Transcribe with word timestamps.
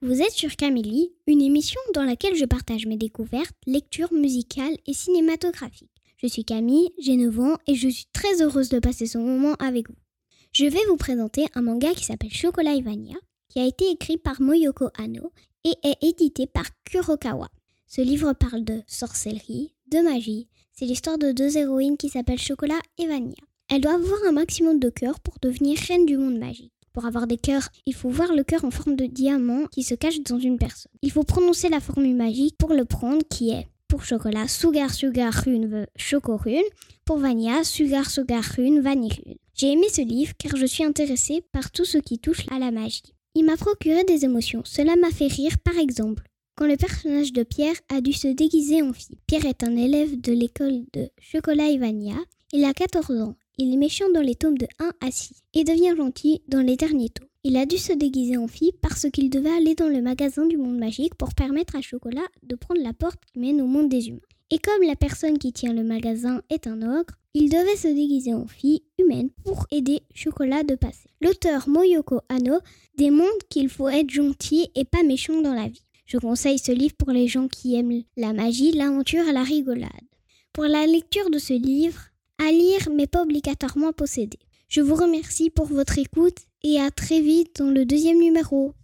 Vous 0.00 0.22
êtes 0.22 0.30
sur 0.30 0.54
Camélie, 0.54 1.10
une 1.26 1.42
émission 1.42 1.80
dans 1.92 2.04
laquelle 2.04 2.36
je 2.36 2.44
partage 2.44 2.86
mes 2.86 2.96
découvertes, 2.96 3.56
lectures 3.66 4.12
musicales 4.12 4.76
et 4.86 4.92
cinématographiques. 4.92 5.90
Je 6.18 6.28
suis 6.28 6.44
Camille, 6.44 6.90
j'ai 7.00 7.16
9 7.16 7.40
ans 7.40 7.56
et 7.66 7.74
je 7.74 7.88
suis 7.88 8.06
très 8.12 8.40
heureuse 8.40 8.68
de 8.68 8.78
passer 8.78 9.06
ce 9.06 9.18
moment 9.18 9.54
avec 9.54 9.88
vous. 9.88 9.96
Je 10.52 10.66
vais 10.66 10.84
vous 10.88 10.96
présenter 10.96 11.46
un 11.56 11.62
manga 11.62 11.92
qui 11.94 12.04
s'appelle 12.04 12.32
Chocolat 12.32 12.74
et 12.74 12.80
Vania, 12.80 13.16
qui 13.48 13.58
a 13.58 13.66
été 13.66 13.90
écrit 13.90 14.18
par 14.18 14.40
Moyoko 14.40 14.88
Ano 14.96 15.32
et 15.64 15.74
est 15.82 16.00
édité 16.00 16.46
par 16.46 16.66
Kurokawa. 16.84 17.48
Ce 17.88 18.00
livre 18.00 18.34
parle 18.34 18.62
de 18.62 18.80
sorcellerie, 18.86 19.74
de 19.90 19.98
magie. 19.98 20.46
C'est 20.74 20.86
l'histoire 20.86 21.18
de 21.18 21.32
deux 21.32 21.56
héroïnes 21.56 21.96
qui 21.96 22.08
s'appellent 22.08 22.38
Chocolat 22.38 22.80
et 22.98 23.08
Vania. 23.08 23.34
Elles 23.68 23.80
doivent 23.80 24.00
avoir 24.00 24.20
un 24.28 24.32
maximum 24.32 24.78
de 24.78 24.90
cœur 24.90 25.18
pour 25.18 25.34
devenir 25.42 25.76
reines 25.88 26.06
du 26.06 26.16
monde 26.16 26.38
magique. 26.38 26.72
Pour 26.98 27.06
avoir 27.06 27.28
des 27.28 27.36
cœurs, 27.36 27.68
il 27.86 27.94
faut 27.94 28.08
voir 28.08 28.34
le 28.34 28.42
cœur 28.42 28.64
en 28.64 28.72
forme 28.72 28.96
de 28.96 29.06
diamant 29.06 29.66
qui 29.66 29.84
se 29.84 29.94
cache 29.94 30.20
dans 30.22 30.40
une 30.40 30.58
personne. 30.58 30.90
Il 31.00 31.12
faut 31.12 31.22
prononcer 31.22 31.68
la 31.68 31.78
formule 31.78 32.16
magique 32.16 32.56
pour 32.58 32.74
le 32.74 32.84
prendre 32.84 33.22
qui 33.30 33.50
est 33.50 33.68
pour 33.86 34.02
chocolat 34.02 34.48
Sugar 34.48 34.92
Sugar 34.92 35.32
Rune 35.32 35.86
Chocorune, 35.94 36.64
pour 37.04 37.18
Vania 37.18 37.62
Sugar 37.62 38.10
Sugar 38.10 38.42
Rune 38.42 38.80
Vanille 38.80 39.38
J'ai 39.54 39.74
aimé 39.74 39.86
ce 39.88 40.00
livre 40.00 40.32
car 40.38 40.56
je 40.56 40.66
suis 40.66 40.82
intéressée 40.82 41.44
par 41.52 41.70
tout 41.70 41.84
ce 41.84 41.98
qui 41.98 42.18
touche 42.18 42.44
à 42.50 42.58
la 42.58 42.72
magie. 42.72 43.14
Il 43.36 43.44
m'a 43.44 43.56
procuré 43.56 44.02
des 44.02 44.24
émotions. 44.24 44.62
Cela 44.64 44.96
m'a 44.96 45.12
fait 45.12 45.28
rire 45.28 45.56
par 45.62 45.78
exemple 45.78 46.24
quand 46.56 46.66
le 46.66 46.76
personnage 46.76 47.32
de 47.32 47.44
Pierre 47.44 47.76
a 47.90 48.00
dû 48.00 48.12
se 48.12 48.26
déguiser 48.26 48.82
en 48.82 48.92
fille. 48.92 49.20
Pierre 49.28 49.46
est 49.46 49.62
un 49.62 49.76
élève 49.76 50.20
de 50.20 50.32
l'école 50.32 50.82
de 50.92 51.08
Chocolat 51.20 51.68
et 51.68 51.78
Vania. 51.78 52.16
Il 52.52 52.64
a 52.64 52.72
14 52.72 53.20
ans 53.20 53.36
il 53.60 53.74
est 53.74 53.76
méchant 53.76 54.08
dans 54.14 54.20
les 54.20 54.36
tomes 54.36 54.56
de 54.56 54.68
1 54.78 54.92
à 55.04 55.10
6 55.10 55.42
et 55.54 55.64
devient 55.64 55.96
gentil 55.96 56.42
dans 56.46 56.60
les 56.60 56.76
derniers 56.76 57.08
tomes. 57.08 57.26
Il 57.42 57.56
a 57.56 57.66
dû 57.66 57.76
se 57.76 57.92
déguiser 57.92 58.36
en 58.36 58.46
fille 58.46 58.72
parce 58.80 59.10
qu'il 59.10 59.30
devait 59.30 59.50
aller 59.50 59.74
dans 59.74 59.88
le 59.88 60.00
magasin 60.00 60.46
du 60.46 60.56
monde 60.56 60.78
magique 60.78 61.16
pour 61.16 61.34
permettre 61.34 61.74
à 61.74 61.80
Chocolat 61.80 62.26
de 62.44 62.54
prendre 62.54 62.80
la 62.80 62.92
porte 62.92 63.18
qui 63.26 63.40
mène 63.40 63.60
au 63.60 63.66
monde 63.66 63.88
des 63.88 64.08
humains. 64.08 64.20
Et 64.50 64.58
comme 64.58 64.82
la 64.86 64.94
personne 64.94 65.38
qui 65.38 65.52
tient 65.52 65.72
le 65.72 65.82
magasin 65.82 66.40
est 66.50 66.68
un 66.68 66.82
ogre, 66.82 67.14
il 67.34 67.50
devait 67.50 67.76
se 67.76 67.88
déguiser 67.88 68.32
en 68.32 68.46
fille 68.46 68.82
humaine 68.98 69.30
pour 69.44 69.66
aider 69.72 70.02
Chocolat 70.14 70.62
de 70.62 70.76
passer. 70.76 71.08
L'auteur 71.20 71.68
Moyoko 71.68 72.20
Ano 72.28 72.60
démontre 72.96 73.48
qu'il 73.50 73.68
faut 73.68 73.88
être 73.88 74.10
gentil 74.10 74.68
et 74.76 74.84
pas 74.84 75.02
méchant 75.02 75.42
dans 75.42 75.54
la 75.54 75.68
vie. 75.68 75.82
Je 76.06 76.18
conseille 76.18 76.60
ce 76.60 76.70
livre 76.70 76.94
pour 76.96 77.10
les 77.10 77.26
gens 77.26 77.48
qui 77.48 77.74
aiment 77.74 78.04
la 78.16 78.32
magie, 78.32 78.70
l'aventure 78.70 79.26
et 79.26 79.32
la 79.32 79.42
rigolade. 79.42 79.90
Pour 80.52 80.64
la 80.64 80.86
lecture 80.86 81.28
de 81.30 81.38
ce 81.38 81.54
livre, 81.54 82.00
à 82.38 82.50
lire 82.50 82.88
mais 82.94 83.06
pas 83.06 83.22
obligatoirement 83.22 83.92
posséder. 83.92 84.38
Je 84.68 84.80
vous 84.80 84.94
remercie 84.94 85.50
pour 85.50 85.66
votre 85.66 85.98
écoute 85.98 86.38
et 86.62 86.80
à 86.80 86.90
très 86.90 87.20
vite 87.20 87.56
dans 87.58 87.70
le 87.70 87.84
deuxième 87.84 88.18
numéro. 88.18 88.74